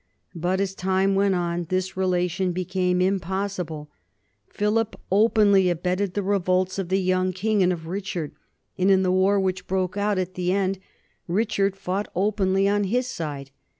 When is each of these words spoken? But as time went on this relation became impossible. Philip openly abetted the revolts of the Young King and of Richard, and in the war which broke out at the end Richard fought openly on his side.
But 0.33 0.59
as 0.59 0.73
time 0.73 1.13
went 1.13 1.35
on 1.35 1.65
this 1.69 1.95
relation 1.95 2.53
became 2.53 3.03
impossible. 3.03 3.91
Philip 4.49 4.99
openly 5.11 5.69
abetted 5.69 6.15
the 6.15 6.23
revolts 6.23 6.79
of 6.79 6.89
the 6.89 6.99
Young 6.99 7.33
King 7.33 7.61
and 7.61 7.71
of 7.71 7.85
Richard, 7.85 8.31
and 8.79 8.89
in 8.89 9.03
the 9.03 9.11
war 9.11 9.39
which 9.39 9.67
broke 9.67 9.97
out 9.97 10.17
at 10.17 10.33
the 10.33 10.51
end 10.51 10.79
Richard 11.27 11.75
fought 11.75 12.07
openly 12.15 12.67
on 12.67 12.85
his 12.85 13.05
side. 13.05 13.51